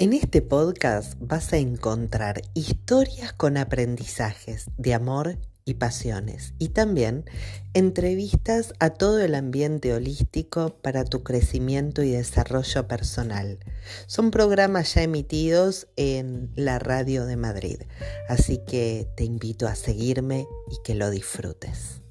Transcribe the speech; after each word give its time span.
En 0.00 0.12
este 0.12 0.42
podcast 0.42 1.14
vas 1.18 1.52
a 1.52 1.56
encontrar 1.56 2.42
historias 2.54 3.32
con 3.32 3.56
aprendizajes 3.56 4.66
de 4.76 4.94
amor 4.94 5.40
y 5.64 5.74
pasiones 5.74 6.54
y 6.60 6.68
también 6.68 7.24
entrevistas 7.74 8.74
a 8.78 8.90
todo 8.90 9.18
el 9.18 9.34
ambiente 9.34 9.92
holístico 9.92 10.76
para 10.82 11.04
tu 11.04 11.24
crecimiento 11.24 12.04
y 12.04 12.12
desarrollo 12.12 12.86
personal. 12.86 13.58
Son 14.06 14.30
programas 14.30 14.94
ya 14.94 15.02
emitidos 15.02 15.88
en 15.96 16.52
la 16.54 16.78
radio 16.78 17.26
de 17.26 17.36
Madrid, 17.36 17.80
así 18.28 18.58
que 18.68 19.08
te 19.16 19.24
invito 19.24 19.66
a 19.66 19.74
seguirme 19.74 20.46
y 20.70 20.80
que 20.84 20.94
lo 20.94 21.10
disfrutes. 21.10 22.02